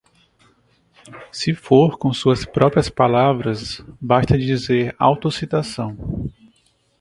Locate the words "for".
1.53-1.95